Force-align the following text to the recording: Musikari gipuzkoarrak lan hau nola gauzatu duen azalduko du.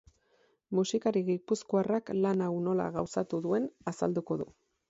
Musikari 0.77 1.21
gipuzkoarrak 1.27 2.11
lan 2.23 2.43
hau 2.47 2.51
nola 2.69 2.91
gauzatu 2.99 3.43
duen 3.47 3.73
azalduko 3.93 4.43
du. 4.43 4.53